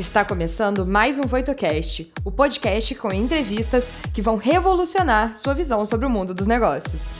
[0.00, 6.06] Está começando mais um VoitoCast, o podcast com entrevistas que vão revolucionar sua visão sobre
[6.06, 7.12] o mundo dos negócios.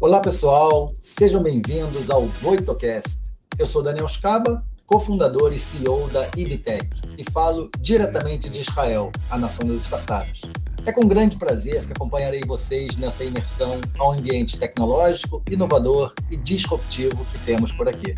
[0.00, 3.20] Olá, pessoal, sejam bem-vindos ao VoitoCast.
[3.58, 6.88] Eu sou Daniel Scaba, cofundador e CEO da Ibitec,
[7.18, 10.40] e falo diretamente de Israel, a nação das startups.
[10.86, 17.24] É com grande prazer que acompanharei vocês nessa imersão ao ambiente tecnológico, inovador e disruptivo
[17.32, 18.14] que temos por aqui.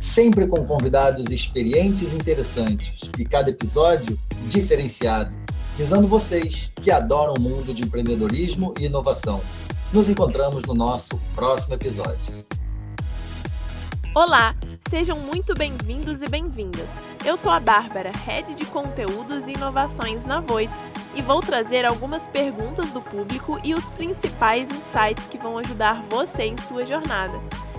[0.00, 4.18] Sempre com convidados experientes e interessantes, e cada episódio
[4.48, 5.32] diferenciado,
[5.76, 9.40] visando vocês que adoram o mundo de empreendedorismo e inovação.
[9.92, 12.44] Nos encontramos no nosso próximo episódio.
[14.20, 14.52] Olá,
[14.90, 16.90] sejam muito bem-vindos e bem-vindas.
[17.24, 20.80] Eu sou a Bárbara, Head de Conteúdos e Inovações na Voito,
[21.14, 26.42] e vou trazer algumas perguntas do público e os principais insights que vão ajudar você
[26.42, 27.38] em sua jornada,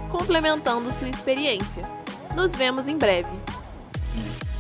[0.09, 1.83] complementando sua experiência.
[2.33, 3.37] Nos vemos em breve.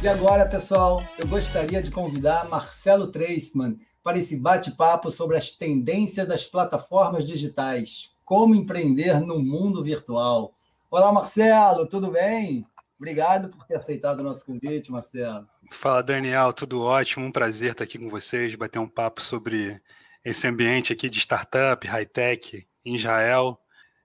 [0.03, 6.27] E agora, pessoal, eu gostaria de convidar Marcelo Treisman para esse bate-papo sobre as tendências
[6.27, 10.53] das plataformas digitais, como empreender no mundo virtual.
[10.91, 12.65] Olá, Marcelo, tudo bem?
[12.97, 15.47] Obrigado por ter aceitado o nosso convite, Marcelo.
[15.69, 17.27] Fala, Daniel, tudo ótimo.
[17.27, 19.79] Um prazer estar aqui com vocês, bater um papo sobre
[20.25, 23.61] esse ambiente aqui de startup, high-tech em Israel.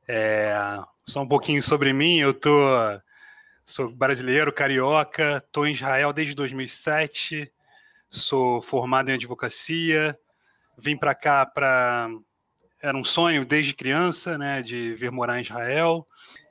[0.07, 0.55] É,
[1.07, 2.53] só um pouquinho sobre mim, eu tô,
[3.65, 7.51] sou brasileiro, carioca, estou em Israel desde 2007,
[8.11, 10.19] sou formado em advocacia,
[10.77, 12.11] vim para cá para...
[12.83, 16.07] Era um sonho desde criança, né, de vir morar em Israel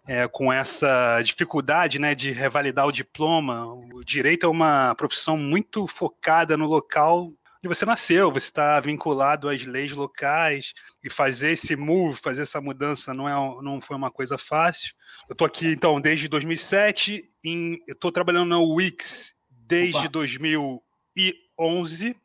[0.07, 3.65] é, com essa dificuldade né, de revalidar o diploma.
[3.65, 7.31] O direito é uma profissão muito focada no local
[7.63, 12.59] onde você nasceu, você está vinculado às leis locais e fazer esse move, fazer essa
[12.59, 14.93] mudança não, é, não foi uma coisa fácil.
[15.29, 20.09] Eu estou aqui, então, desde 2007, em, eu estou trabalhando na Wix desde Opa.
[20.09, 22.17] 2011.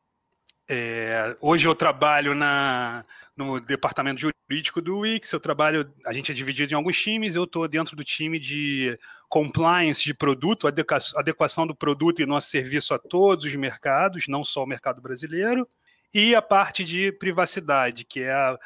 [0.69, 3.05] É, hoje eu trabalho na
[3.39, 7.44] no departamento jurídico do Wix, eu trabalho, a gente é dividido em alguns times, eu
[7.44, 12.99] estou dentro do time de compliance de produto, adequação do produto e nosso serviço a
[12.99, 15.69] todos os mercados, não só o mercado brasileiro,
[16.12, 18.59] e a parte de privacidade, que é, a,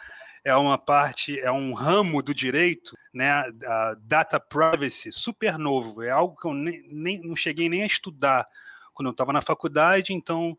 [0.43, 6.09] é uma parte, é um ramo do direito, né, a data privacy, super novo, é
[6.09, 8.49] algo que eu nem, nem não cheguei nem a estudar
[8.95, 10.57] quando eu estava na faculdade, então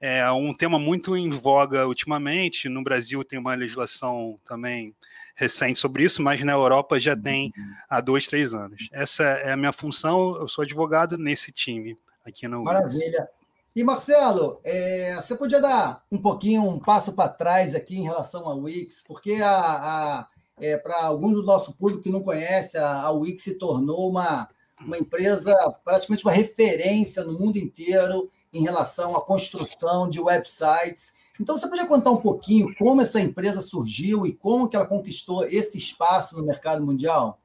[0.00, 2.68] é um tema muito em voga ultimamente.
[2.68, 4.94] No Brasil tem uma legislação também
[5.34, 7.64] recente sobre isso, mas na Europa já tem uhum.
[7.88, 8.88] há dois, três anos.
[8.92, 12.62] Essa é a minha função, eu sou advogado nesse time aqui no.
[12.62, 13.28] Maravilha.
[13.74, 18.48] E Marcelo, é, você podia dar um pouquinho, um passo para trás aqui em relação
[18.48, 20.26] à Wix, porque a, a
[20.60, 24.46] é, para alguns do nosso público que não conhece, a, a Wix se tornou uma,
[24.80, 25.52] uma empresa
[25.84, 31.12] praticamente uma referência no mundo inteiro em relação à construção de websites.
[31.40, 35.44] Então, você podia contar um pouquinho como essa empresa surgiu e como que ela conquistou
[35.46, 37.40] esse espaço no mercado mundial?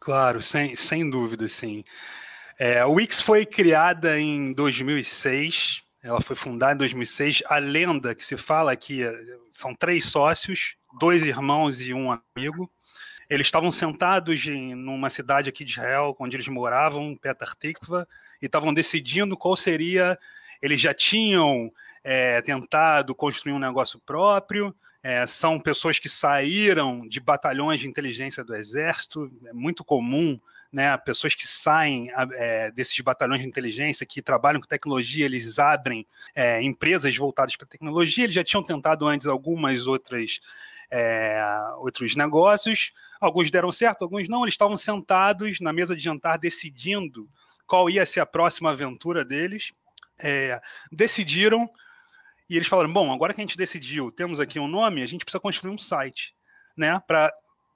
[0.00, 1.84] Claro, sem, sem dúvida, sim.
[2.58, 7.42] É, a Wix foi criada em 2006, ela foi fundada em 2006.
[7.46, 9.00] A lenda que se fala aqui
[9.50, 12.70] são três sócios, dois irmãos e um amigo.
[13.28, 18.06] Eles estavam sentados em numa cidade aqui de Israel, onde eles moravam, Petar Tikva,
[18.40, 20.16] e estavam decidindo qual seria
[20.60, 21.70] eles já tinham
[22.02, 24.74] é, tentado construir um negócio próprio.
[25.02, 30.38] É, são pessoas que saíram de batalhões de inteligência do exército, é muito comum,
[30.72, 30.96] né?
[30.96, 36.60] Pessoas que saem é, desses batalhões de inteligência, que trabalham com tecnologia, eles abrem é,
[36.62, 38.24] empresas voltadas para tecnologia.
[38.24, 40.40] Eles já tinham tentado antes algumas outras
[40.90, 41.40] é,
[41.78, 42.92] outros negócios.
[43.20, 44.42] Alguns deram certo, alguns não.
[44.42, 47.28] Eles estavam sentados na mesa de jantar decidindo
[47.66, 49.72] qual ia ser a próxima aventura deles
[50.22, 50.60] é,
[50.90, 51.70] decidiram
[52.48, 55.24] e eles falaram: bom, agora que a gente decidiu, temos aqui um nome, a gente
[55.24, 56.34] precisa construir um site,
[56.76, 57.32] né, para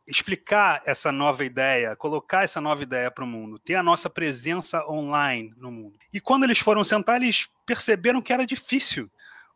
[0.07, 4.85] explicar essa nova ideia, colocar essa nova ideia para o mundo, ter a nossa presença
[4.89, 5.97] online no mundo.
[6.13, 9.11] E quando eles foram sentar, eles perceberam que era difícil.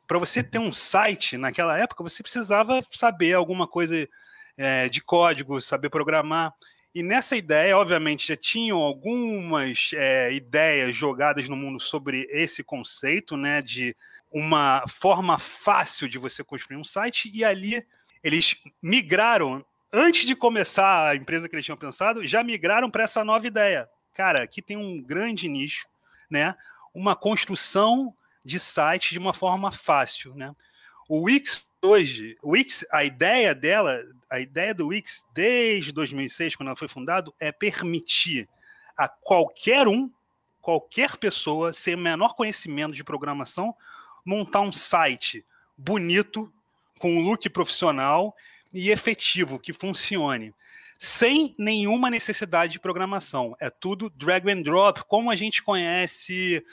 [0.07, 4.09] Para você ter um site naquela época, você precisava saber alguma coisa
[4.57, 6.53] é, de código, saber programar.
[6.95, 13.37] E nessa ideia, obviamente, já tinham algumas é, ideias jogadas no mundo sobre esse conceito,
[13.37, 13.97] né, de
[14.31, 17.85] uma forma fácil de você construir um site, e ali
[18.23, 23.25] eles migraram, antes de começar a empresa que eles tinham pensado, já migraram para essa
[23.25, 23.89] nova ideia.
[24.15, 25.89] Cara, aqui tem um grande nicho,
[26.31, 26.55] né,
[26.95, 28.15] uma construção
[28.45, 30.55] de site de uma forma fácil, né.
[31.09, 34.01] O Wix hoje, o Wix, a ideia dela,
[34.35, 38.49] a ideia do Wix desde 2006, quando ela foi fundado, é permitir
[38.97, 40.11] a qualquer um
[40.61, 43.77] qualquer pessoa sem o menor conhecimento de programação
[44.25, 45.45] montar um site
[45.77, 46.51] bonito,
[46.99, 48.35] com um look profissional
[48.73, 50.55] e efetivo, que funcione.
[50.99, 53.55] Sem nenhuma necessidade de programação.
[53.61, 56.65] É tudo drag and drop, como a gente conhece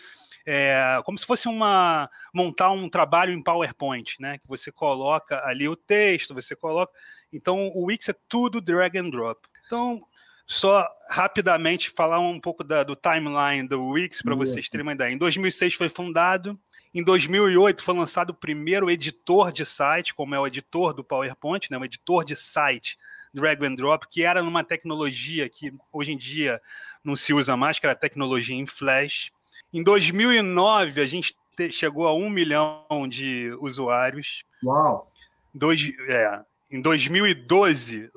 [0.45, 4.37] é, como se fosse uma montar um trabalho em PowerPoint, né?
[4.37, 6.91] Que você coloca ali o texto, você coloca.
[7.31, 9.39] Então o Wix é tudo drag and drop.
[9.65, 9.99] Então
[10.47, 15.13] só rapidamente falar um pouco da, do timeline do Wix para vocês terem uma ideia.
[15.13, 16.59] Em 2006 foi fundado.
[16.93, 21.71] Em 2008 foi lançado o primeiro editor de site, como é o editor do PowerPoint,
[21.71, 22.97] né, o editor de site
[23.33, 26.61] drag and drop, que era numa tecnologia que hoje em dia
[27.01, 29.31] não se usa mais, que era a tecnologia em Flash.
[29.73, 31.35] Em 2009, a gente
[31.71, 34.43] chegou a um milhão de usuários.
[34.63, 35.05] Uau!
[35.53, 36.41] Dois, é,
[36.71, 38.09] em 2012,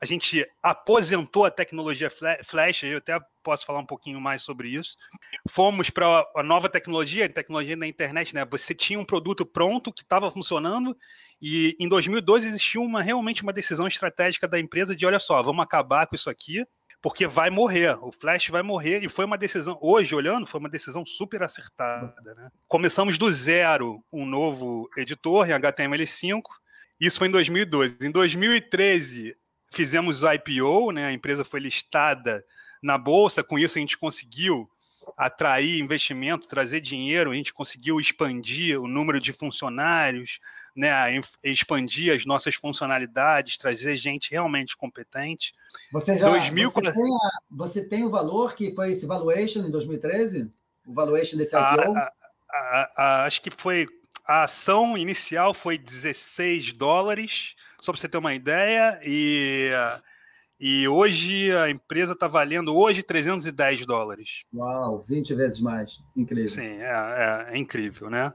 [0.00, 2.10] a gente aposentou a tecnologia
[2.42, 4.96] Flash, eu até posso falar um pouquinho mais sobre isso.
[5.50, 8.46] Fomos para a nova tecnologia, a tecnologia da internet, né?
[8.50, 10.96] Você tinha um produto pronto que estava funcionando
[11.40, 15.62] e em 2012 existiu uma realmente uma decisão estratégica da empresa de, olha só, vamos
[15.62, 16.66] acabar com isso aqui,
[17.00, 20.68] porque vai morrer, o Flash vai morrer, e foi uma decisão, hoje olhando, foi uma
[20.68, 22.12] decisão super acertada.
[22.34, 22.50] Né?
[22.66, 26.42] Começamos do zero um novo editor em HTML5,
[27.00, 27.98] isso foi em 2012.
[28.02, 29.36] Em 2013,
[29.70, 31.06] fizemos o IPO, né?
[31.06, 32.42] a empresa foi listada
[32.82, 34.68] na bolsa, com isso a gente conseguiu
[35.16, 40.40] atrair investimento, trazer dinheiro, a gente conseguiu expandir o número de funcionários,
[40.78, 45.52] né, expandir as nossas funcionalidades, trazer gente realmente competente.
[45.92, 46.70] Você já 2000...
[46.70, 50.48] você, tem a, você tem o valor que foi esse valuation em 2013?
[50.86, 51.96] O valuation desse IPO?
[51.96, 52.12] A,
[52.48, 53.88] a, a, acho que foi
[54.24, 59.72] a ação inicial foi 16 dólares, só para você ter uma ideia, e
[60.60, 64.42] e hoje a empresa está valendo hoje 310 dólares.
[64.52, 66.02] Uau, 20 vezes mais.
[66.16, 66.48] Incrível.
[66.48, 68.32] Sim, é, é, é incrível, né?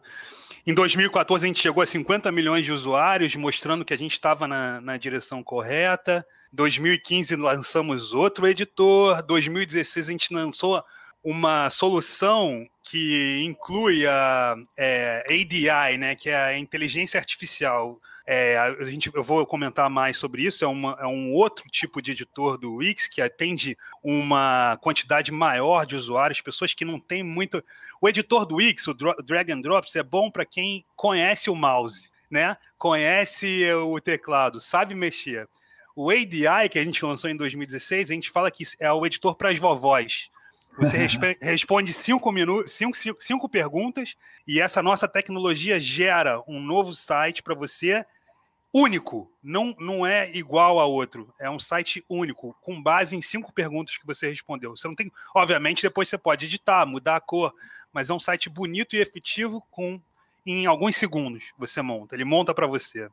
[0.65, 4.47] Em 2014 a gente chegou a 50 milhões de usuários, mostrando que a gente estava
[4.47, 6.25] na, na direção correta.
[6.53, 9.21] 2015 lançamos outro editor.
[9.23, 10.81] 2016 a gente lançou
[11.23, 17.97] uma solução que inclui a é, ADI, né, que é a inteligência artificial.
[18.27, 20.65] É, a gente, eu vou comentar mais sobre isso.
[20.65, 25.85] É, uma, é um outro tipo de editor do Wix que atende uma quantidade maior
[25.85, 27.63] de usuários, pessoas que não têm muito.
[28.01, 32.11] O editor do Wix, o Drag and Drops, é bom para quem conhece o mouse,
[32.29, 32.57] né?
[32.77, 35.47] Conhece o teclado, sabe mexer.
[35.95, 39.35] O ADI, que a gente lançou em 2016, a gente fala que é o editor
[39.35, 40.29] para as vovós.
[40.77, 40.97] Você
[41.41, 44.15] responde cinco, minutos, cinco, cinco, cinco perguntas
[44.47, 48.05] e essa nossa tecnologia gera um novo site para você
[48.73, 51.31] único, não, não é igual a outro.
[51.39, 54.75] É um site único, com base em cinco perguntas que você respondeu.
[54.75, 55.11] Você não tem.
[55.35, 57.53] Obviamente, depois você pode editar, mudar a cor,
[57.91, 60.01] mas é um site bonito e efetivo com
[60.45, 62.15] em alguns segundos você monta.
[62.15, 63.07] Ele monta para você.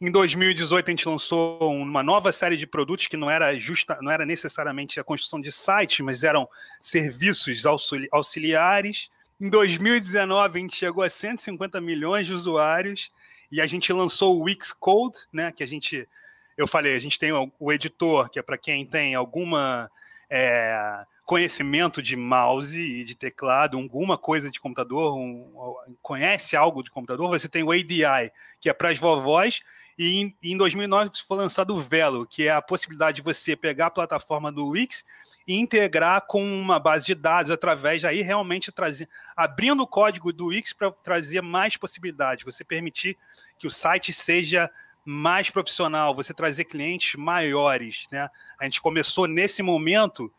[0.00, 4.10] Em 2018 a gente lançou uma nova série de produtos que não era justa, não
[4.10, 6.48] era necessariamente a construção de sites, mas eram
[6.80, 7.64] serviços
[8.10, 9.10] auxiliares.
[9.40, 13.10] Em 2019 a gente chegou a 150 milhões de usuários
[13.50, 16.08] e a gente lançou o Wix Code, né, que a gente
[16.56, 19.90] eu falei, a gente tem o editor, que é para quem tem alguma
[20.34, 25.52] é, conhecimento de mouse e de teclado, alguma coisa de computador, um,
[26.00, 29.60] conhece algo de computador, você tem o ADI, que é para as vovós,
[29.98, 33.88] e em, em 2009 foi lançado o Velo, que é a possibilidade de você pegar
[33.88, 35.04] a plataforma do Wix
[35.46, 39.06] e integrar com uma base de dados através aí realmente trazer,
[39.36, 43.18] abrindo o código do Wix para trazer mais possibilidades, você permitir
[43.58, 44.70] que o site seja
[45.04, 48.28] mais profissional, você trazer clientes maiores, né?
[48.58, 50.32] A gente começou nesse momento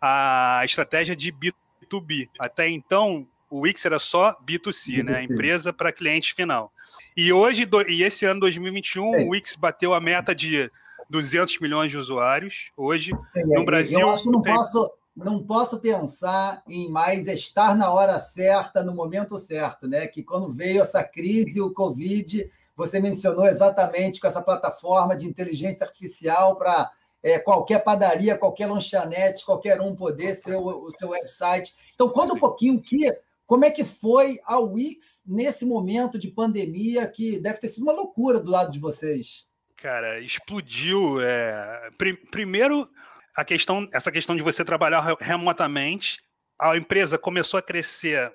[0.00, 2.28] a estratégia de B2B.
[2.38, 5.02] Até então, o Wix era só B2C, B2C.
[5.02, 5.22] né?
[5.24, 6.72] Empresa para cliente final.
[7.16, 9.24] E hoje, do, e esse ano 2021, é.
[9.24, 10.70] o Wix bateu a meta de
[11.08, 12.70] 200 milhões de usuários.
[12.76, 14.00] Hoje, é, no Brasil.
[14.00, 14.54] Eu acho que não tem...
[14.54, 20.06] posso, não posso pensar em mais estar na hora certa, no momento certo, né?
[20.06, 22.48] Que quando veio essa crise, o Covid,
[22.80, 26.90] você mencionou exatamente com essa plataforma de inteligência artificial para
[27.22, 31.74] é, qualquer padaria, qualquer lanchonete, qualquer um poder ser o, o seu website.
[31.94, 33.06] Então, conta um pouquinho que
[33.44, 37.92] como é que foi a Wix nesse momento de pandemia que deve ter sido uma
[37.92, 39.44] loucura do lado de vocês?
[39.76, 41.20] Cara, explodiu.
[41.20, 41.90] É...
[42.30, 42.88] Primeiro,
[43.36, 46.22] a questão, essa questão de você trabalhar remotamente,
[46.58, 48.32] a empresa começou a crescer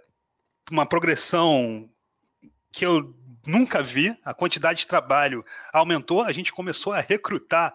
[0.70, 1.90] uma progressão
[2.72, 4.18] que eu nunca vi.
[4.24, 6.22] A quantidade de trabalho aumentou.
[6.22, 7.74] A gente começou a recrutar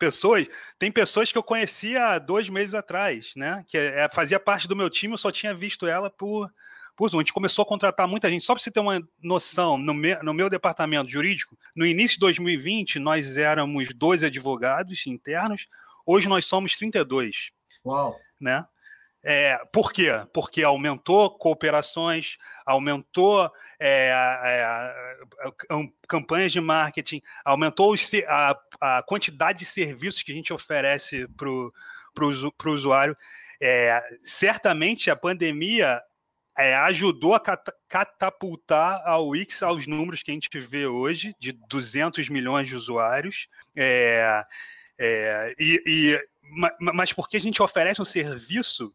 [0.00, 0.48] pessoas,
[0.78, 3.62] tem pessoas que eu conhecia há dois meses atrás, né?
[3.68, 6.50] Que é, fazia parte do meu time, eu só tinha visto ela por,
[6.96, 7.18] por Zoom.
[7.18, 8.42] A gente começou a contratar muita gente.
[8.42, 12.20] Só para você ter uma noção, no, me, no meu departamento jurídico, no início de
[12.20, 15.68] 2020, nós éramos 12 advogados internos,
[16.06, 17.52] hoje nós somos 32.
[17.84, 18.18] Uau!
[18.40, 18.64] Né?
[19.22, 20.10] É, por quê?
[20.32, 24.10] Porque aumentou cooperações, aumentou é,
[24.42, 25.14] é,
[26.08, 27.94] campanhas de marketing, aumentou
[28.26, 33.14] a, a, quantidade de serviços que a gente oferece para o usuário.
[33.60, 36.00] É, certamente a pandemia
[36.56, 37.42] é, ajudou a
[37.88, 43.48] catapultar a Wix aos números que a gente vê hoje, de 200 milhões de usuários.
[43.76, 44.44] É,
[45.58, 46.28] e, e,
[46.80, 48.94] mas porque a gente oferece um serviço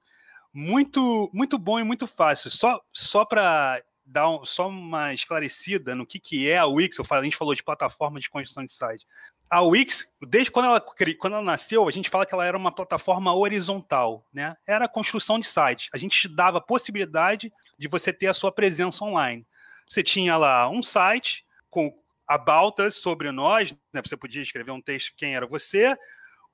[0.55, 2.49] muito muito bom e muito fácil.
[2.49, 7.05] Só, só para dar um, só uma esclarecida no que, que é a Wix, eu
[7.09, 9.05] a gente falou de plataforma de construção de site.
[9.49, 12.71] A Wix, desde quando ela, quando ela nasceu, a gente fala que ela era uma
[12.71, 14.55] plataforma horizontal, né?
[14.65, 15.89] Era a construção de site.
[15.93, 19.43] A gente te dava a possibilidade de você ter a sua presença online.
[19.89, 21.93] Você tinha lá um site com
[22.27, 24.01] abautas sobre nós, né?
[24.03, 25.95] Você podia escrever um texto quem era você,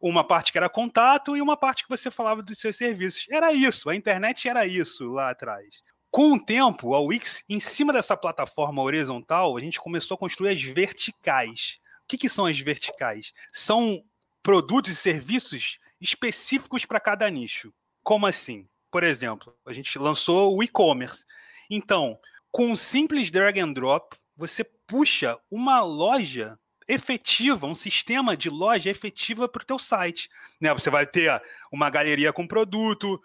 [0.02, 3.26] uma parte que era contato e uma parte que você falava dos seus serviços.
[3.30, 5.82] Era isso, a internet era isso lá atrás.
[6.10, 10.52] Com o tempo, a Wix, em cima dessa plataforma horizontal, a gente começou a construir
[10.52, 11.80] as verticais.
[12.04, 13.32] O que, que são as verticais?
[13.54, 14.04] São
[14.44, 17.74] produtos e serviços específicos para cada nicho.
[18.04, 18.66] Como assim?
[18.92, 21.24] Por exemplo, a gente lançou o e-commerce.
[21.70, 22.20] Então,
[22.52, 28.90] com um simples drag and drop, você puxa uma loja efetiva, um sistema de loja
[28.90, 30.30] efetiva para o teu site.
[30.60, 30.74] Né?
[30.74, 33.22] Você vai ter uma galeria com produto,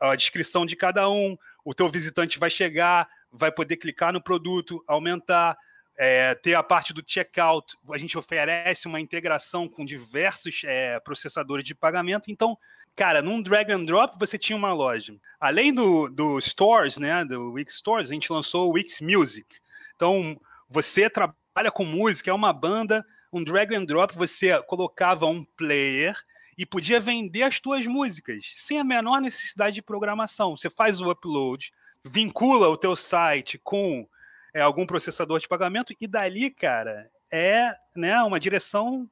[0.00, 4.82] a descrição de cada um, o teu visitante vai chegar, vai poder clicar no produto,
[4.86, 5.56] aumentar,
[5.96, 7.76] é, ter a parte do checkout.
[7.90, 12.30] A gente oferece uma integração com diversos é, processadores de pagamento.
[12.30, 12.56] Então,
[12.96, 15.14] cara, num drag and drop você tinha uma loja.
[15.38, 19.46] Além do, do stores, né, do Wix Stores, a gente lançou o Wix Music.
[19.94, 25.24] Então, você trabalha trabalha com música, é uma banda, um drag and drop, você colocava
[25.26, 26.16] um player
[26.58, 30.56] e podia vender as tuas músicas sem a menor necessidade de programação.
[30.56, 31.72] Você faz o upload,
[32.04, 34.04] vincula o teu site com
[34.52, 39.08] é, algum processador de pagamento e dali, cara, é né, uma direção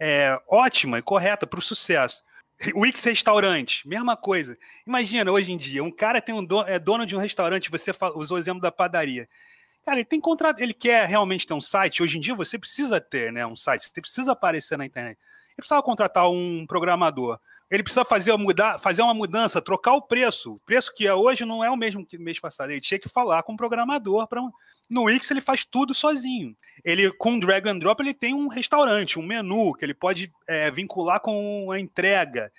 [0.00, 2.24] é, ótima e correta para o sucesso.
[2.74, 4.56] Wix Restaurante, mesma coisa.
[4.86, 8.38] Imagina hoje em dia, um cara tem um é dono de um restaurante, você usou
[8.38, 9.28] o exemplo da padaria.
[9.88, 12.02] Cara, ele tem contrato, ele quer realmente ter um site.
[12.02, 15.16] Hoje em dia você precisa ter, né, um site, você precisa aparecer na internet.
[15.16, 17.40] Ele precisava contratar um programador.
[17.70, 20.56] Ele precisa fazer, mudar, fazer uma mudança, trocar o preço.
[20.56, 22.70] O preço que é hoje não é o mesmo que mês passado.
[22.70, 24.28] Ele tinha que falar com o programador.
[24.28, 24.42] Pra...
[24.90, 26.54] No Wix ele faz tudo sozinho.
[26.84, 30.70] Ele, com drag and drop, ele tem um restaurante, um menu que ele pode é,
[30.70, 32.52] vincular com a entrega.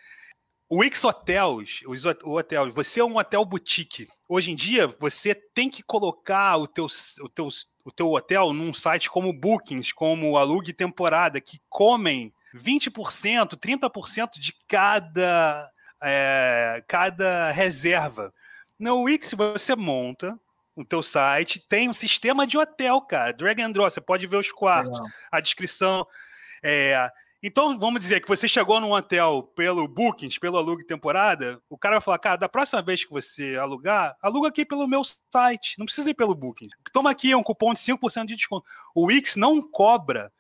[0.72, 1.82] O Wix Hotels,
[2.24, 4.08] o hotel, você é um hotel boutique.
[4.28, 6.86] Hoje em dia, você tem que colocar o teu,
[7.22, 7.48] o teu,
[7.84, 14.54] o teu hotel num site como Bookings, como Alugue Temporada, que comem 20%, 30% de
[14.68, 15.68] cada,
[16.04, 18.32] é, cada reserva.
[18.78, 20.40] No Wix, você monta
[20.76, 24.38] o teu site, tem um sistema de hotel, cara, drag and drop, você pode ver
[24.38, 25.08] os quartos, Legal.
[25.32, 26.06] a descrição.
[26.62, 27.10] É,
[27.42, 31.96] então, vamos dizer que você chegou num hotel pelo Bookings, pelo alugue temporada, o cara
[31.96, 35.86] vai falar, cara, da próxima vez que você alugar, aluga aqui pelo meu site, não
[35.86, 36.68] precisa ir pelo Booking.
[36.92, 38.66] Toma aqui um cupom de 5% de desconto.
[38.94, 40.32] O Wix não cobra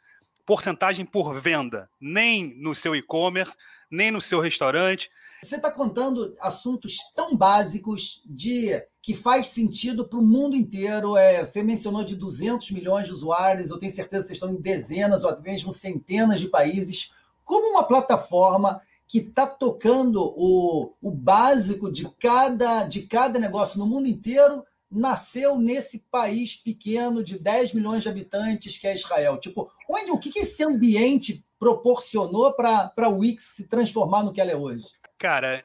[0.49, 3.55] porcentagem por venda, nem no seu e-commerce,
[3.91, 5.07] nem no seu restaurante.
[5.43, 11.15] Você está contando assuntos tão básicos de que faz sentido para o mundo inteiro.
[11.15, 14.59] É, você mencionou de 200 milhões de usuários, eu tenho certeza que vocês estão em
[14.59, 17.13] dezenas ou mesmo centenas de países.
[17.43, 23.85] Como uma plataforma que está tocando o, o básico de cada, de cada negócio no
[23.85, 29.39] mundo inteiro nasceu nesse país pequeno de 10 milhões de habitantes que é Israel.
[29.39, 34.41] Tipo, onde, o que, que esse ambiente proporcionou para a Wix se transformar no que
[34.41, 34.85] ela é hoje?
[35.17, 35.63] Cara,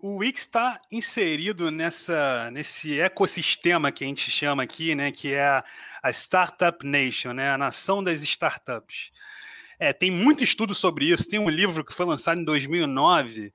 [0.00, 5.44] o Wix está inserido nessa, nesse ecossistema que a gente chama aqui, né, que é
[5.44, 5.64] a,
[6.02, 9.10] a Startup Nation, né, a nação das startups.
[9.78, 11.28] É, tem muito estudo sobre isso.
[11.28, 13.52] Tem um livro que foi lançado em 2009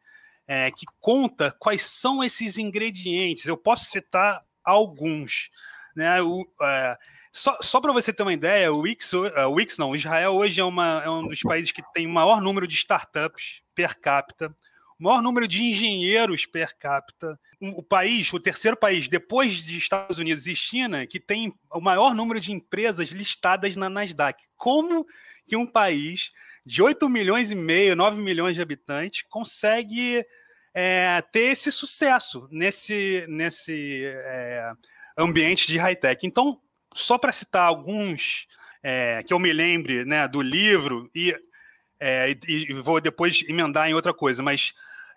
[0.47, 3.45] é, que conta quais são esses ingredientes.
[3.45, 5.49] Eu posso citar alguns.
[5.95, 6.21] Né?
[6.21, 6.97] O, é,
[7.31, 10.63] só só para você ter uma ideia, o Wix, o Wix não, Israel hoje é,
[10.63, 14.55] uma, é um dos países que tem o maior número de startups per capita.
[14.99, 17.39] o maior número de engenheiros per capita.
[17.59, 22.13] O país, o terceiro país, depois de Estados Unidos e China, que tem o maior
[22.13, 24.43] número de empresas listadas na Nasdaq.
[24.55, 25.05] Como
[25.47, 26.31] que um país
[26.65, 30.25] de 8 milhões e meio, 9 milhões de habitantes consegue
[30.73, 34.71] é, ter esse sucesso nesse, nesse é,
[35.17, 36.25] ambiente de high-tech?
[36.25, 36.59] Então,
[36.93, 38.47] só para citar alguns
[38.81, 41.35] é, que eu me lembre né, do livro, e
[41.99, 44.73] é, e, e, vou depois emendar em outra coisa, mas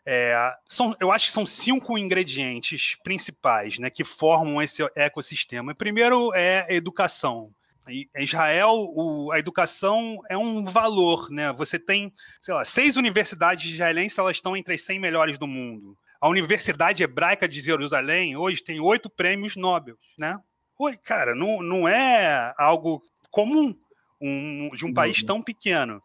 [0.06, 5.72] é, são, eu acho que são cinco ingredientes principais né, que formam esse ecossistema.
[5.72, 7.50] O primeiro é educação.
[7.88, 11.30] Em Israel, o, a educação é um valor.
[11.30, 11.52] Né?
[11.52, 15.96] Você tem, sei lá, seis universidades israelenses, elas estão entre as 100 melhores do mundo.
[16.20, 19.96] A Universidade Hebraica de Jerusalém hoje tem oito prêmios Nobel.
[20.18, 20.38] Né?
[20.78, 23.74] Oi, cara, não, não é algo comum
[24.20, 26.02] um, de um país tão pequeno.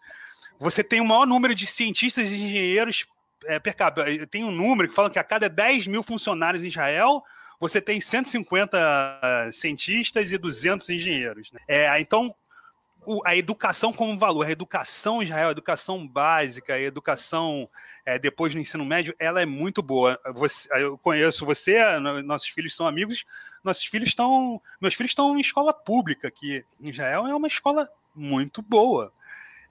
[0.59, 3.05] Você tem o maior número de cientistas e engenheiros
[3.45, 4.27] é, per capita.
[4.27, 7.23] Tem um número que fala que a cada 10 mil funcionários em Israel,
[7.61, 11.51] você tem 150 cientistas e 200 engenheiros.
[11.51, 11.59] Né?
[11.67, 12.33] É, então,
[13.05, 17.69] o, a educação como valor, a educação em Israel, a educação básica, a educação
[18.03, 20.19] é, depois do ensino médio, ela é muito boa.
[20.33, 21.77] Você, eu conheço você,
[22.25, 23.25] nossos filhos são amigos,
[23.63, 27.87] nossos filhos estão, meus filhos estão em escola pública aqui em Israel, é uma escola
[28.15, 29.13] muito boa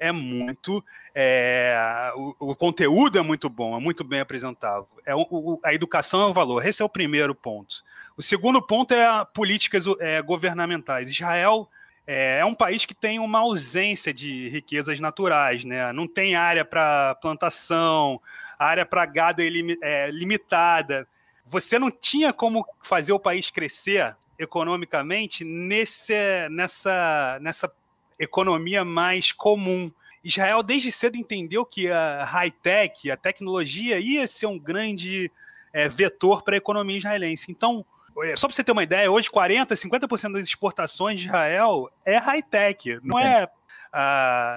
[0.00, 0.82] é muito.
[1.14, 4.88] É, o, o, conteúdo é muito bom, é muito bem apresentado.
[5.06, 6.66] É, o, a educação é o valor.
[6.66, 7.84] Esse é o primeiro ponto.
[8.16, 11.10] O segundo ponto é políticas é, governamentais.
[11.10, 11.68] Israel
[12.06, 15.92] é, é um país que tem uma ausência de riquezas naturais, né?
[15.92, 18.20] Não tem área para plantação,
[18.58, 21.06] área para gado é, limitada.
[21.46, 26.14] Você não tinha como fazer o país crescer economicamente nesse,
[26.48, 27.70] nessa, nessa
[28.20, 29.90] economia mais comum.
[30.22, 35.32] Israel desde cedo entendeu que a high-tech, a tecnologia, ia ser um grande
[35.72, 37.50] é, vetor para a economia israelense.
[37.50, 37.84] Então,
[38.22, 42.18] é, só para você ter uma ideia, hoje 40%, 50% das exportações de Israel é
[42.18, 43.48] high-tech, não é,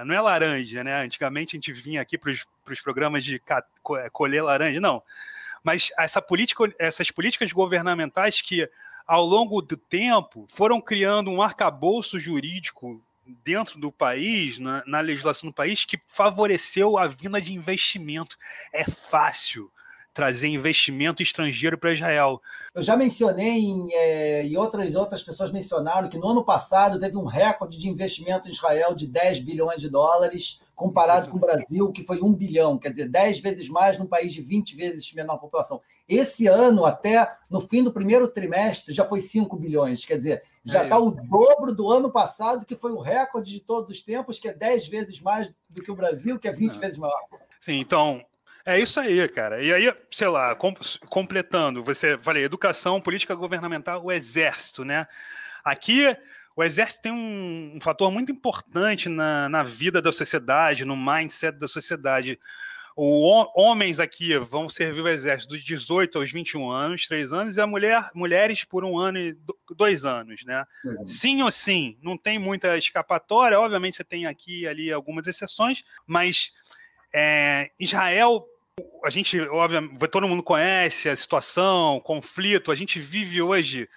[0.04, 1.02] não é laranja, né?
[1.02, 5.02] Antigamente a gente vinha aqui para os programas de é, colher laranja, não.
[5.62, 8.68] Mas essa política, essas políticas governamentais que,
[9.06, 13.02] ao longo do tempo, foram criando um arcabouço jurídico
[13.44, 18.36] dentro do país, na, na, legislação do país, que favoreceu a vinda de investimento.
[18.72, 19.70] É fácil
[20.14, 22.40] trazer investimento estrangeiro para Israel.
[22.72, 27.16] Eu já mencionei, em, é, e outras, outras pessoas mencionaram, que no ano passado teve
[27.16, 31.90] um recorde de investimento em Israel de 10 bilhões de dólares, comparado com o Brasil,
[31.90, 35.38] que foi 1 bilhão, quer dizer, 10 vezes mais num país de 20 vezes menor
[35.38, 35.80] população.
[36.08, 40.84] Esse ano, até no fim do primeiro trimestre, já foi 5 bilhões, quer dizer, já
[40.84, 44.38] está é, o dobro do ano passado, que foi o recorde de todos os tempos,
[44.38, 46.80] que é 10 vezes mais do que o Brasil, que é 20 Não.
[46.80, 47.18] vezes maior.
[47.60, 48.24] Sim, então,
[48.64, 49.62] é isso aí, cara.
[49.62, 50.74] E aí, sei lá, com,
[51.08, 55.06] completando, você falei, educação, política governamental, o exército, né?
[55.62, 56.16] Aqui,
[56.56, 61.58] o exército tem um, um fator muito importante na, na vida da sociedade, no mindset
[61.58, 62.38] da sociedade.
[62.96, 67.60] O, homens aqui vão servir o exército dos 18 aos 21 anos, 3 anos, e
[67.60, 69.36] a mulher, mulheres por um ano e
[69.76, 70.64] dois anos, né?
[70.84, 71.08] Uhum.
[71.08, 75.82] Sim ou sim, não tem muita escapatória, obviamente você tem aqui e ali algumas exceções,
[76.06, 76.52] mas
[77.12, 78.46] é, Israel
[79.04, 82.72] a gente, obviamente, todo mundo conhece a situação, o conflito.
[82.72, 83.88] A gente vive hoje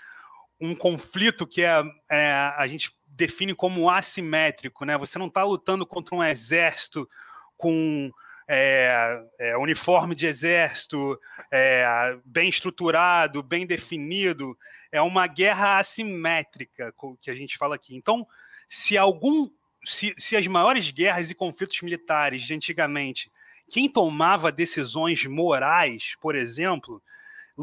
[0.60, 4.98] um conflito que é, é a gente define como assimétrico, né?
[4.98, 7.10] Você não está lutando contra um exército
[7.58, 8.12] com
[8.48, 11.20] é, é, uniforme de exército
[11.52, 14.58] é, bem estruturado, bem definido.
[14.92, 17.96] É uma guerra assimétrica que a gente fala aqui.
[17.96, 18.26] Então,
[18.70, 19.50] se algum,
[19.84, 23.32] se, se as maiores guerras e conflitos militares de antigamente
[23.70, 27.02] quem tomava decisões morais, por exemplo,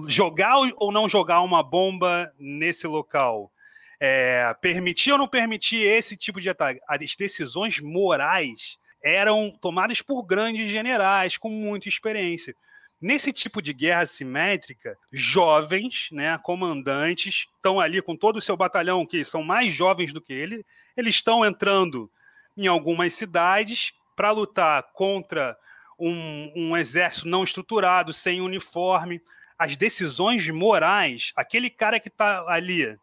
[0.08, 3.50] jogar ou não jogar uma bomba nesse local,
[3.98, 10.22] é, permitir ou não permitir esse tipo de ataque, as decisões morais eram tomadas por
[10.22, 12.56] grandes generais com muita experiência.
[13.00, 19.04] Nesse tipo de guerra simétrica, jovens, né, comandantes, estão ali com todo o seu batalhão,
[19.04, 20.64] que são mais jovens do que ele,
[20.96, 22.10] eles estão entrando
[22.56, 25.54] em algumas cidades para lutar contra
[25.98, 29.20] um, um exército não estruturado, sem uniforme.
[29.58, 32.98] As decisões morais, aquele cara que está ali,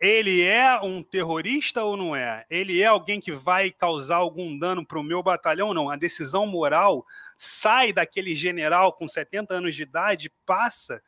[0.00, 2.44] ele é um terrorista ou não é?
[2.50, 5.90] Ele é alguém que vai causar algum dano para o meu batalhão ou não?
[5.90, 7.04] A decisão moral
[7.36, 11.00] sai daquele general com 70 anos de idade, passa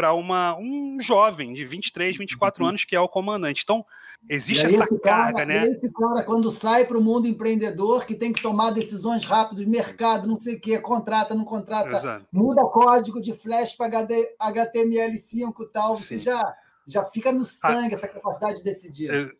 [0.00, 2.70] para um jovem de 23, 24 uhum.
[2.70, 3.62] anos que é o comandante.
[3.62, 3.84] Então,
[4.30, 5.66] existe essa carga, cara, né?
[5.66, 10.26] Esse cara, quando sai para o mundo empreendedor, que tem que tomar decisões rápidas, mercado,
[10.26, 12.26] não sei o quê, contrata, não contrata, Exato.
[12.32, 14.06] muda código de flash para
[14.40, 16.04] HTML5 e tal, Sim.
[16.04, 16.56] você já,
[16.90, 19.34] já fica no sangue ah, essa capacidade de decidir.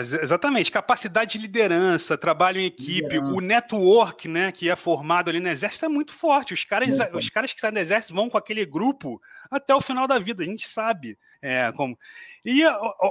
[0.00, 3.34] Exatamente, capacidade de liderança, trabalho em equipe, liderança.
[3.34, 6.54] o network, né, que é formado ali no exército é muito forte.
[6.54, 9.82] Os caras, muito os caras que saem do exército vão com aquele grupo até o
[9.82, 11.98] final da vida, a gente sabe é, como.
[12.42, 12.64] E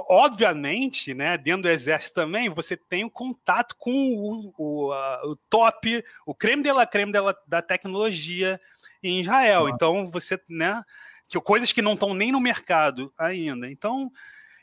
[0.08, 5.22] obviamente, né, dentro do exército também, você tem o um contato com o, o, a,
[5.26, 8.60] o, top, o creme de la creme dela, da tecnologia
[9.00, 9.68] em Israel.
[9.68, 10.82] Então você, né,
[11.26, 13.70] que coisas que não estão nem no mercado ainda.
[13.70, 14.10] Então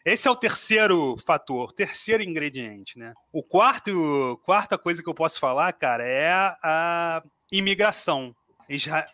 [0.05, 3.13] esse é o terceiro fator, terceiro ingrediente, né?
[3.31, 6.31] O quarto, quarta coisa que eu posso falar, cara, é
[6.63, 8.33] a imigração.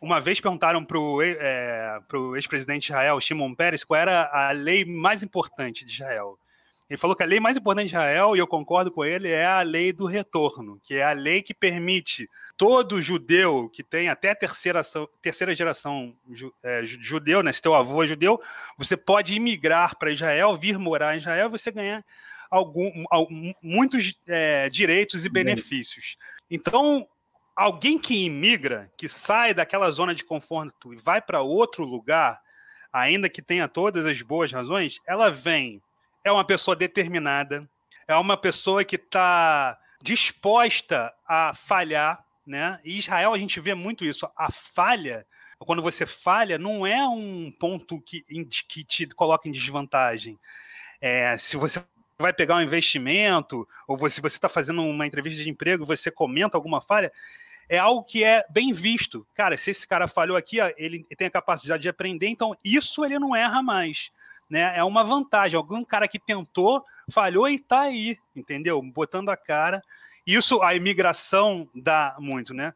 [0.02, 2.00] Uma vez perguntaram para o é,
[2.36, 6.38] ex-presidente de Israel, Shimon Peres, qual era a lei mais importante de Israel.
[6.88, 9.46] Ele falou que a lei mais importante de Israel, e eu concordo com ele, é
[9.46, 14.30] a lei do retorno, que é a lei que permite todo judeu que tem até
[14.30, 14.82] a terceira,
[15.20, 16.16] terceira geração
[16.64, 18.40] é, judeu, né, se teu avô é judeu,
[18.78, 22.04] você pode imigrar para Israel, vir morar em Israel, você ganhar
[22.52, 26.18] algum, algum muitos é, direitos e benefícios.
[26.52, 27.08] Então,
[27.56, 32.40] alguém que imigra, que sai daquela zona de conforto e vai para outro lugar,
[32.94, 35.82] ainda que tenha todas as boas razões, ela vem
[36.26, 37.70] é uma pessoa determinada,
[38.08, 42.80] é uma pessoa que está disposta a falhar, né?
[42.84, 44.28] E Israel a gente vê muito isso.
[44.36, 45.26] A falha,
[45.60, 48.24] quando você falha, não é um ponto que,
[48.68, 50.40] que te coloca em desvantagem.
[51.00, 51.84] É, se você
[52.18, 56.58] vai pegar um investimento, ou se você está fazendo uma entrevista de emprego, você comenta
[56.58, 57.12] alguma falha,
[57.70, 59.26] é algo que é bem visto.
[59.36, 63.20] Cara, se esse cara falhou aqui, ele tem a capacidade de aprender, então isso ele
[63.20, 64.12] não erra mais
[64.50, 64.78] né?
[64.78, 65.58] É uma vantagem.
[65.58, 68.82] Algum cara que tentou, falhou e tá aí, entendeu?
[68.82, 69.82] Botando a cara.
[70.26, 72.74] Isso a imigração dá muito, né?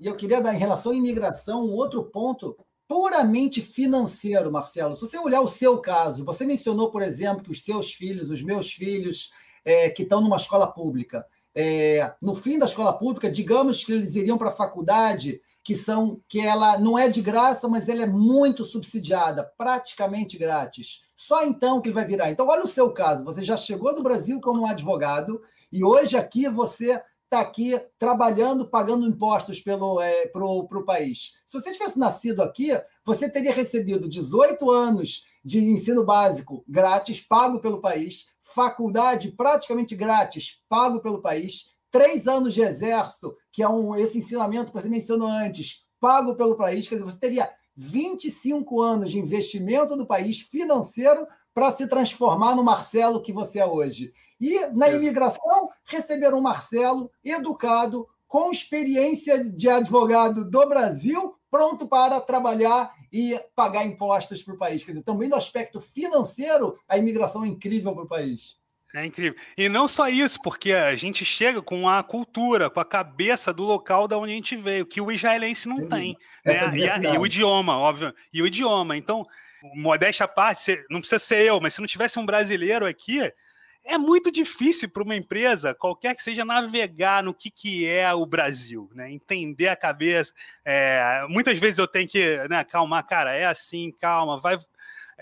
[0.00, 2.56] E eu queria dar em relação à imigração um outro ponto
[2.88, 4.94] puramente financeiro, Marcelo.
[4.94, 8.42] Se você olhar o seu caso, você mencionou, por exemplo, que os seus filhos, os
[8.42, 9.30] meus filhos,
[9.64, 14.14] é, que estão numa escola pública, é, no fim da escola pública, digamos que eles
[14.14, 18.06] iriam para a faculdade, que são que ela não é de graça, mas ela é
[18.06, 21.00] muito subsidiada, praticamente grátis.
[21.16, 22.30] Só então que ele vai virar.
[22.30, 23.24] Então, olha o seu caso.
[23.24, 28.68] Você já chegou no Brasil como um advogado e hoje aqui você está aqui trabalhando,
[28.68, 31.32] pagando impostos pelo é, pro, pro país.
[31.44, 32.70] Se você tivesse nascido aqui,
[33.04, 40.60] você teria recebido 18 anos de ensino básico grátis, pago pelo país, faculdade praticamente grátis,
[40.68, 45.28] pago pelo país, três anos de exército, que é um, esse ensinamento que você mencionou
[45.28, 51.26] antes, pago pelo país, quer dizer, você teria 25 anos de investimento do país financeiro
[51.52, 54.12] para se transformar no Marcelo que você é hoje.
[54.40, 62.20] E na imigração, receber um Marcelo educado, com experiência de advogado do Brasil, pronto para
[62.20, 64.84] trabalhar e pagar impostos para o país.
[64.84, 68.58] Quer dizer, também no aspecto financeiro, a imigração é incrível para o país.
[68.96, 69.38] É incrível.
[69.58, 73.62] E não só isso, porque a gente chega com a cultura, com a cabeça do
[73.62, 76.16] local da onde a gente veio, que o israelense não tem.
[76.42, 76.54] Né?
[76.54, 78.14] É e, a, e, o idioma, óbvio.
[78.32, 78.96] E o idioma.
[78.96, 79.26] Então,
[79.74, 83.20] modéstia à parte, não precisa ser eu, mas se não tivesse um brasileiro aqui,
[83.84, 88.24] é muito difícil para uma empresa, qualquer que seja, navegar no que, que é o
[88.24, 89.12] Brasil, né?
[89.12, 90.32] Entender a cabeça.
[90.64, 94.58] É, muitas vezes eu tenho que, né, calmar, cara, é assim, calma, vai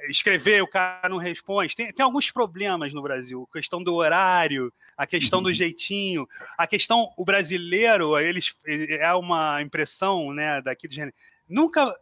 [0.09, 1.75] escrever, o cara não responde.
[1.75, 5.55] Tem, tem alguns problemas no Brasil, a questão do horário, a questão do uhum.
[5.55, 6.27] jeitinho,
[6.59, 11.15] a questão, o brasileiro, eles é uma impressão, né, daqui do gênero.
[11.49, 11.95] Nunca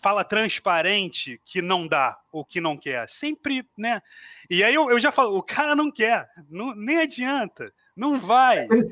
[0.00, 3.08] fala transparente que não dá ou que não quer.
[3.08, 4.00] Sempre, né?
[4.48, 7.72] E aí eu, eu já falo, o cara não quer, não, nem adianta.
[7.96, 8.66] Não vai.
[8.70, 8.84] Ele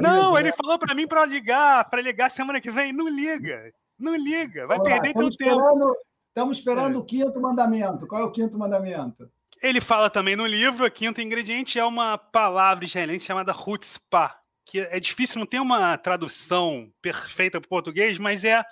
[0.00, 2.92] não, ele falou para mim para ligar, para ligar semana que vem.
[2.92, 3.72] Não liga.
[3.98, 5.96] Não liga, vai Olá, perder teu tempo.
[6.28, 6.98] Estamos esperando é.
[6.98, 8.06] o quinto mandamento.
[8.06, 9.30] Qual é o quinto mandamento?
[9.60, 14.80] Ele fala também no livro, o quinto ingrediente é uma palavra israelense chamada chutzpah, que
[14.80, 18.62] é difícil, não tem uma tradução perfeita para o português, mas é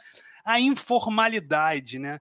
[0.45, 2.21] a informalidade, né?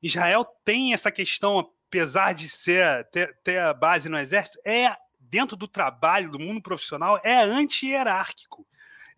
[0.00, 5.56] Israel tem essa questão, apesar de ser ter, ter a base no exército, é dentro
[5.56, 8.64] do trabalho, do mundo profissional, é anti-hierárquico.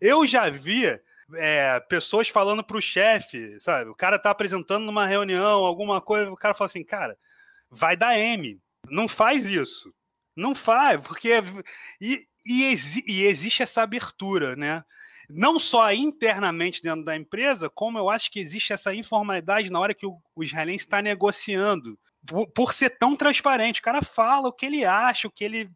[0.01, 0.99] Eu já vi
[1.35, 3.89] é, pessoas falando para o chefe, sabe?
[3.89, 7.17] O cara tá apresentando numa reunião, alguma coisa, o cara fala assim, cara,
[7.69, 8.59] vai dar M.
[8.89, 9.93] Não faz isso.
[10.35, 11.31] Não faz, porque.
[11.99, 14.83] E, e, exi e existe essa abertura, né?
[15.29, 19.93] não só internamente dentro da empresa, como eu acho que existe essa informalidade na hora
[19.93, 21.99] que o, o israelense está negociando.
[22.25, 25.69] Por, por, ser tão transparente, o cara fala o que ele acha, o que ele.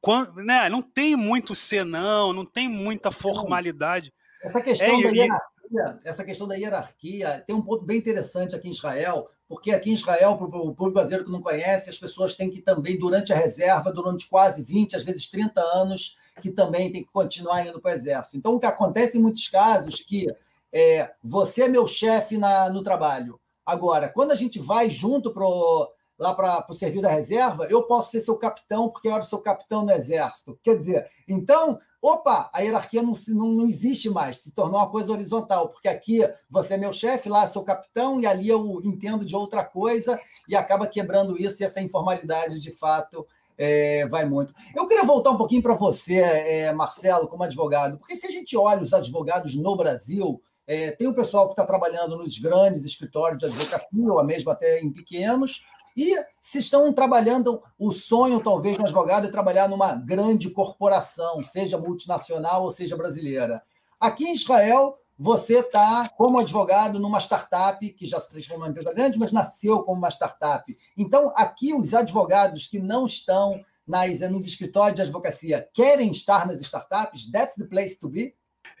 [0.00, 4.12] Quando, né, não tem muito senão, não tem muita formalidade.
[4.42, 8.68] Essa questão, é, da hierarquia, essa questão da hierarquia tem um ponto bem interessante aqui
[8.68, 12.34] em Israel, porque aqui em Israel, para o público brasileiro que não conhece, as pessoas
[12.34, 16.92] têm que também, durante a reserva, durante quase 20, às vezes 30 anos, que também
[16.92, 18.36] tem que continuar indo para o exército.
[18.36, 20.26] Então, o que acontece em muitos casos que
[20.72, 22.38] é, você é meu chefe
[22.72, 23.40] no trabalho.
[23.64, 28.10] Agora, quando a gente vai junto pro, lá para o serviço da reserva, eu posso
[28.10, 30.58] ser seu capitão, porque eu era seu capitão no exército.
[30.62, 35.12] Quer dizer, então, opa, a hierarquia não, não, não existe mais, se tornou uma coisa
[35.12, 39.34] horizontal, porque aqui você é meu chefe, lá seu capitão, e ali eu entendo de
[39.34, 44.52] outra coisa, e acaba quebrando isso, e essa informalidade, de fato, é, vai muito.
[44.74, 48.56] Eu queria voltar um pouquinho para você, é, Marcelo, como advogado, porque se a gente
[48.56, 53.38] olha os advogados no Brasil, é, tem o pessoal que está trabalhando nos grandes escritórios
[53.38, 55.64] de advocacia, ou mesmo até em pequenos,
[55.98, 61.76] e se estão trabalhando, o sonho talvez do advogado é trabalhar numa grande corporação, seja
[61.76, 63.60] multinacional ou seja brasileira.
[63.98, 68.94] Aqui em Israel, você está, como advogado, numa startup que já se transformou em empresa
[68.94, 70.78] grande, mas nasceu como uma startup.
[70.96, 76.60] Então, aqui, os advogados que não estão nas, nos escritórios de advocacia querem estar nas
[76.60, 77.28] startups?
[77.28, 78.36] That's the place to be?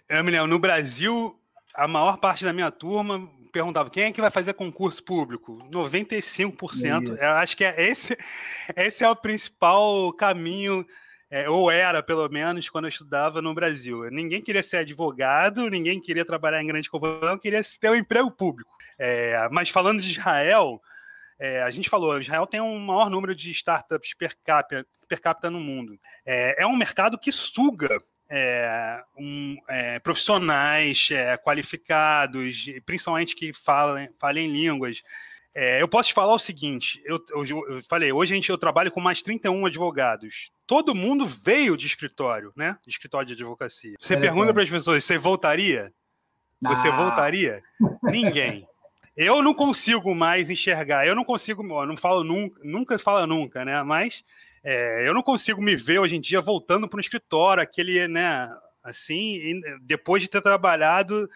[0.08, 1.36] É, no Brasil,
[1.74, 5.58] a maior parte da minha turma perguntava quem é que vai fazer concurso público?
[5.70, 7.16] 95%.
[7.18, 8.16] Eu acho que é esse,
[8.76, 10.86] esse é o principal caminho
[11.30, 14.10] é, ou era pelo menos quando eu estudava no Brasil.
[14.10, 18.70] Ninguém queria ser advogado, ninguém queria trabalhar em grande corporação, queria ter um emprego público.
[18.98, 20.80] É, mas falando de Israel,
[21.38, 25.50] é, a gente falou, Israel tem um maior número de startups per capita, per capita
[25.50, 25.98] no mundo.
[26.24, 28.00] É, é um mercado que suga
[28.30, 35.02] é, um, é, profissionais é, qualificados, principalmente que falem, falem línguas.
[35.54, 38.58] É, eu posso te falar o seguinte: eu, eu, eu, falei, hoje a gente, eu
[38.58, 40.50] trabalho com mais 31 advogados.
[40.66, 42.76] Todo mundo veio de escritório, né?
[42.84, 43.96] De escritório de advocacia.
[43.98, 45.92] Você pergunta para as pessoas: você voltaria?
[46.60, 46.96] Você ah.
[46.96, 47.62] voltaria?
[48.02, 48.68] Ninguém.
[49.16, 51.04] Eu não consigo mais enxergar.
[51.04, 53.82] Eu não consigo, eu não falo nunca, nunca fala nunca, né?
[53.82, 54.24] Mas
[54.64, 58.50] é, eu não consigo me ver hoje em dia voltando para um escritório, aquele, né?
[58.82, 61.28] Assim, depois de ter trabalhado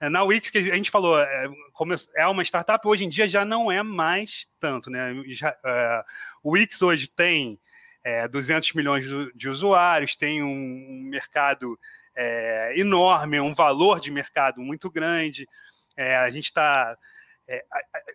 [0.00, 3.28] é, na Wix, que a gente falou, é, como é uma startup, hoje em dia
[3.28, 5.14] já não é mais tanto, né?
[5.28, 6.04] Já, é,
[6.42, 7.60] o Wix hoje tem
[8.02, 11.78] é, 200 milhões de usuários, tem um mercado
[12.16, 15.46] é, enorme, um valor de mercado muito grande.
[15.94, 16.96] É, a gente está.
[17.46, 17.62] É,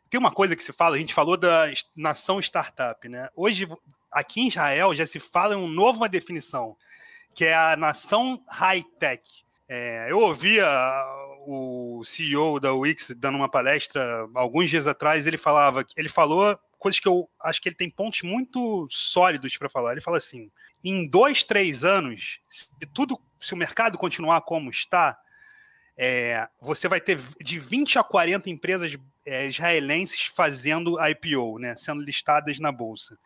[0.10, 3.30] tem uma coisa que se fala, a gente falou da nação startup, né?
[3.36, 3.68] Hoje,
[4.16, 6.78] aqui em Israel, já se fala em uma nova definição,
[7.36, 9.22] que é a nação high-tech.
[9.68, 10.66] É, eu ouvia
[11.48, 17.00] o CEO da Wix dando uma palestra alguns dias atrás, ele falava, ele falou coisas
[17.00, 19.92] que eu acho que ele tem pontos muito sólidos para falar.
[19.92, 20.52] Ele fala assim:
[20.84, 25.20] em dois, três anos, se tudo, se o mercado continuar como está,
[25.98, 32.02] é, você vai ter de 20 a 40 empresas é, israelenses fazendo IPO, né, sendo
[32.02, 33.18] listadas na bolsa.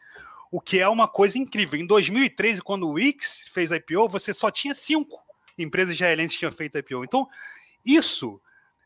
[0.51, 1.79] O que é uma coisa incrível.
[1.79, 5.17] Em 2013, quando o Wix fez IPO, você só tinha cinco
[5.57, 7.03] empresas israelenses tinham feito IPO.
[7.03, 7.27] Então,
[7.85, 8.41] isso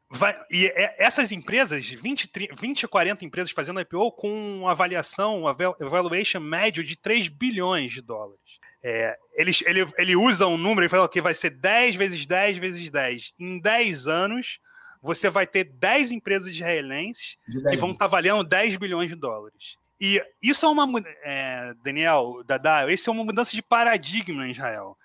[0.10, 0.38] vai.
[0.50, 5.42] E é, essas empresas, 20, 30, 20 a 40 empresas fazendo IPO, com uma avaliação,
[5.42, 8.60] uma valuation médio de 3 bilhões de dólares.
[8.82, 12.58] É, ele, ele, ele usa um número e fala que vai ser 10 vezes 10
[12.58, 13.34] vezes 10.
[13.40, 14.60] Em 10 anos,
[15.02, 19.78] você vai ter 10 empresas israelenses que vão estar tá valendo 10 bilhões de dólares.
[20.00, 20.88] E isso é uma.
[21.24, 24.98] É, Daniel, Dada, isso é uma mudança de paradigma em Israel.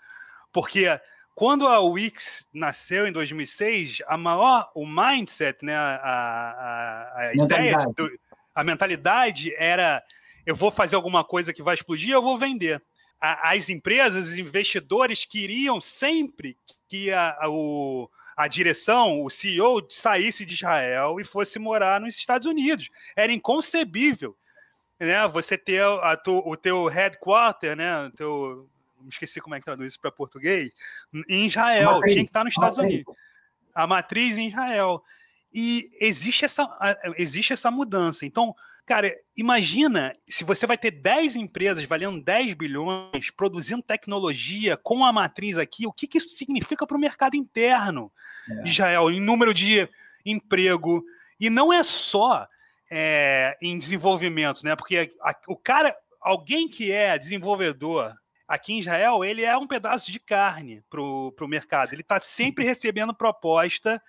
[0.53, 0.87] Porque
[1.35, 7.77] quando a Wix nasceu em 2006, a maior, o mindset, né, a, a, a ideia,
[7.97, 8.11] do,
[8.55, 10.03] a mentalidade era
[10.49, 12.83] eu vou fazer alguma coisa que vai explodir, eu vou vender.
[13.21, 16.57] A, as empresas, os investidores queriam sempre
[16.89, 22.17] que a, a, o, a direção, o CEO, saísse de Israel e fosse morar nos
[22.17, 22.89] Estados Unidos.
[23.15, 24.35] Era inconcebível
[24.99, 28.69] né, você ter a, tu, o teu headquarter, né, o teu
[29.09, 30.73] esqueci como é que traduz isso para português,
[31.29, 33.15] em Israel, tinha que estar nos Estados Unidos.
[33.75, 35.03] A matriz em Israel.
[35.53, 36.69] E existe essa,
[37.17, 38.27] existe essa mudança.
[38.27, 45.05] Então, cara, imagina se você vai ter 10 empresas valendo 10 bilhões, produzindo tecnologia com
[45.05, 48.13] a matriz aqui, o que, que isso significa para o mercado interno
[48.51, 48.63] é.
[48.63, 49.89] de Israel, em número de
[50.25, 51.03] emprego.
[51.41, 52.47] E não é só
[52.91, 54.75] é, em desenvolvimento, né?
[54.75, 58.15] Porque a, o cara, alguém que é desenvolvedor
[58.47, 61.93] aqui em Israel, ele é um pedaço de carne para o mercado.
[61.93, 64.03] Ele está sempre recebendo proposta,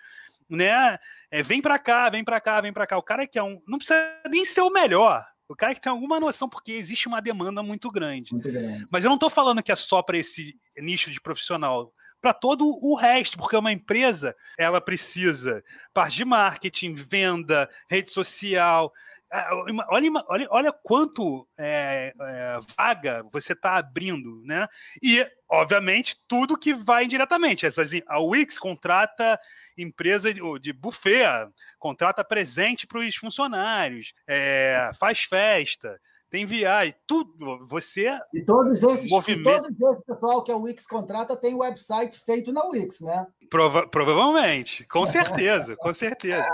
[0.50, 0.98] né?
[1.30, 2.98] É, vem para cá, vem para cá, vem para cá.
[2.98, 3.62] O cara que é um.
[3.68, 5.24] Não precisa nem ser o melhor.
[5.48, 8.32] O cara que tem alguma noção, porque existe uma demanda muito grande.
[8.32, 8.86] Muito grande.
[8.92, 12.66] Mas eu não estou falando que é só para esse nicho de profissional para todo
[12.66, 18.92] o resto, porque uma empresa ela precisa parte de marketing, venda, rede social,
[19.32, 19.50] ah,
[19.90, 24.68] olha, olha, olha quanto é, é, vaga você está abrindo, né?
[25.04, 27.64] E, obviamente, tudo que vai indiretamente.
[27.64, 29.40] Essas, a Wix contrata
[29.78, 31.46] empresa de, de buffet,
[31.78, 37.68] contrata presente para os funcionários, é, faz festa, tem viagem, tudo.
[37.68, 38.08] Você.
[38.34, 39.50] E todos esses, movimento...
[39.50, 43.26] e todos esses pessoal que a Wix contrata tem website feito na Wix, né?
[43.50, 46.48] Prova provavelmente, com certeza, com certeza.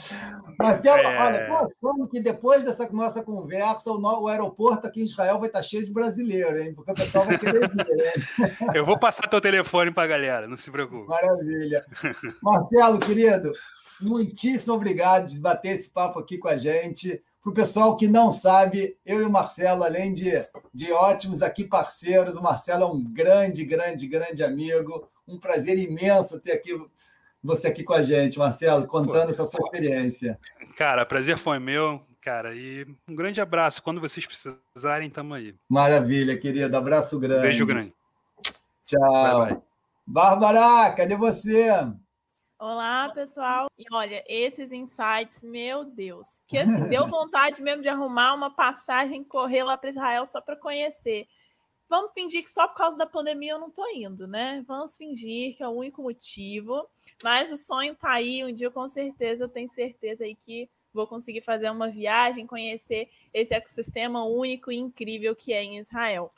[0.58, 1.22] Marcelo, é...
[1.22, 5.48] olha, como que depois dessa nossa conversa, o, no, o, aeroporto aqui em Israel vai
[5.48, 6.74] estar cheio de brasileiro, hein?
[6.74, 8.50] Porque o pessoal vai querer vir, hein?
[8.74, 11.08] Eu vou passar teu telefone para a galera, não se preocupe.
[11.08, 11.82] Maravilha.
[12.42, 13.52] Marcelo, querido,
[13.98, 17.22] muitíssimo obrigado de bater esse papo aqui com a gente.
[17.44, 20.32] Para o pessoal que não sabe, eu e o Marcelo, além de,
[20.72, 25.06] de ótimos aqui parceiros, o Marcelo é um grande, grande, grande amigo.
[25.28, 26.70] Um prazer imenso ter aqui
[27.42, 30.38] você aqui com a gente, Marcelo, contando Pô, essa sua experiência.
[30.78, 32.54] Cara, prazer foi meu, cara.
[32.54, 33.82] E um grande abraço.
[33.82, 35.54] Quando vocês precisarem, estamos aí.
[35.68, 36.74] Maravilha, querido.
[36.74, 37.42] Abraço grande.
[37.42, 37.92] Beijo grande.
[38.86, 39.12] Tchau.
[39.12, 39.62] Bye, bye.
[40.06, 41.68] Bárbara, cadê você?
[42.64, 43.66] Olá, pessoal.
[43.78, 49.22] E olha, esses insights, meu Deus, que assim, deu vontade mesmo de arrumar uma passagem,
[49.22, 51.28] correr lá para Israel só para conhecer.
[51.90, 54.64] Vamos fingir que só por causa da pandemia eu não estou indo, né?
[54.66, 56.88] Vamos fingir que é o único motivo.
[57.22, 58.42] Mas o sonho está aí.
[58.42, 63.10] Um dia, com certeza, eu tenho certeza aí que vou conseguir fazer uma viagem, conhecer
[63.34, 66.30] esse ecossistema único e incrível que é em Israel.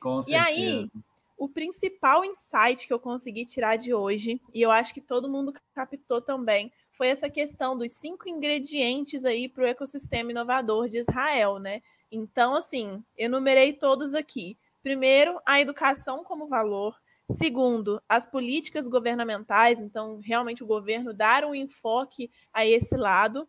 [0.00, 0.42] Com certeza.
[0.42, 0.90] E aí,
[1.36, 5.52] o principal insight que eu consegui tirar de hoje, e eu acho que todo mundo
[5.74, 11.58] captou também, foi essa questão dos cinco ingredientes aí para o ecossistema inovador de Israel,
[11.58, 11.82] né?
[12.10, 14.56] Então, assim, enumerei todos aqui.
[14.82, 16.96] Primeiro, a educação como valor.
[17.30, 23.46] Segundo, as políticas governamentais, então, realmente o governo dar um enfoque a esse lado.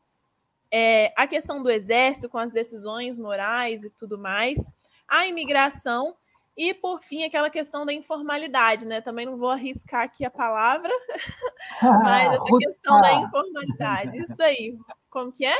[0.69, 4.59] É, a questão do exército com as decisões morais e tudo mais.
[5.07, 6.15] A imigração,
[6.57, 8.99] e, por fim, aquela questão da informalidade, né?
[8.99, 10.91] Também não vou arriscar aqui a palavra,
[12.03, 14.17] mas essa questão da informalidade.
[14.17, 14.75] Isso aí.
[15.07, 15.55] Como que é?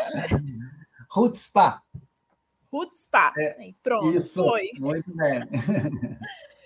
[1.12, 1.83] Rutspa.
[2.73, 3.31] Rutspa.
[3.38, 4.71] É, pronto, isso, foi.
[4.79, 5.41] Muito bem.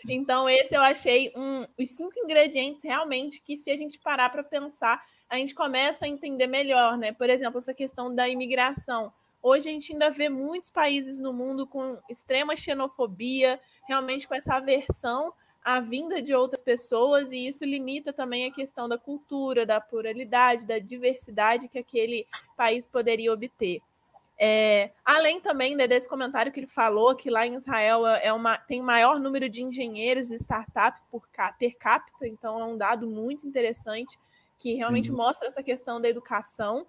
[0.09, 4.43] Então, esse eu achei um, os cinco ingredientes realmente que, se a gente parar para
[4.43, 7.11] pensar, a gente começa a entender melhor, né?
[7.11, 9.13] Por exemplo, essa questão da imigração.
[9.43, 13.59] Hoje a gente ainda vê muitos países no mundo com extrema xenofobia,
[13.91, 18.87] realmente com essa aversão à vinda de outras pessoas, e isso limita também a questão
[18.87, 22.25] da cultura, da pluralidade, da diversidade que aquele
[22.55, 23.81] país poderia obter.
[24.39, 28.57] É, além também né, desse comentário que ele falou, que lá em Israel é uma,
[28.57, 31.27] tem maior número de engenheiros e startups por
[31.59, 34.17] per capita, então é um dado muito interessante
[34.57, 35.17] que realmente uhum.
[35.17, 36.87] mostra essa questão da educação.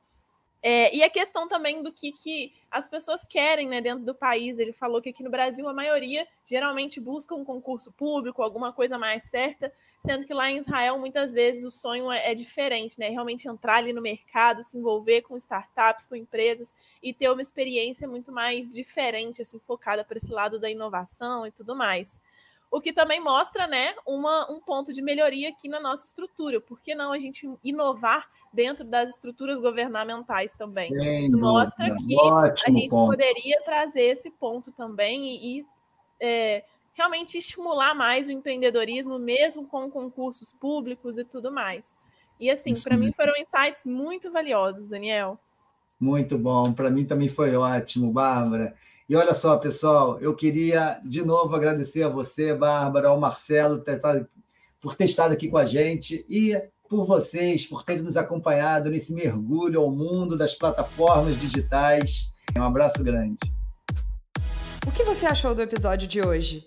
[0.64, 4.60] É, e a questão também do que, que as pessoas querem né, dentro do país.
[4.60, 8.96] Ele falou que aqui no Brasil a maioria geralmente busca um concurso público, alguma coisa
[8.96, 9.72] mais certa,
[10.06, 13.08] sendo que lá em Israel muitas vezes o sonho é, é diferente, né?
[13.08, 16.72] Realmente entrar ali no mercado, se envolver com startups, com empresas
[17.02, 21.50] e ter uma experiência muito mais diferente, assim, focada para esse lado da inovação e
[21.50, 22.20] tudo mais.
[22.72, 26.58] O que também mostra, né, uma, um ponto de melhoria aqui na nossa estrutura.
[26.58, 30.88] Por que não a gente inovar dentro das estruturas governamentais também?
[30.88, 33.10] Sem Isso mostra que a gente ponto.
[33.10, 35.66] poderia trazer esse ponto também e, e
[36.18, 41.94] é, realmente estimular mais o empreendedorismo, mesmo com concursos públicos e tudo mais.
[42.40, 45.38] E assim, para mim foram insights muito valiosos, Daniel.
[46.00, 48.74] Muito bom, para mim também foi ótimo, Bárbara.
[49.12, 53.84] E olha só, pessoal, eu queria de novo agradecer a você, Bárbara, ao Marcelo,
[54.80, 59.12] por ter estado aqui com a gente e por vocês, por terem nos acompanhado nesse
[59.12, 62.32] mergulho ao mundo das plataformas digitais.
[62.56, 63.36] Um abraço grande.
[64.86, 66.66] O que você achou do episódio de hoje?